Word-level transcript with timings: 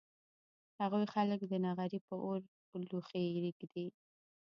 هغوی 0.81 1.05
خلک 1.13 1.39
د 1.47 1.53
نغري 1.65 1.99
په 2.07 2.15
اور 2.25 2.39
لوښي 2.89 3.23
اېږدي 3.37 3.85